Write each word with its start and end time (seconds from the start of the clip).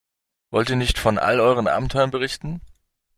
Wollt 0.49 0.71
ihr 0.71 0.77
nicht 0.77 0.97
von 0.97 1.19
all 1.19 1.39
euren 1.39 1.67
Abenteuern 1.67 2.09
berichten? 2.09 2.61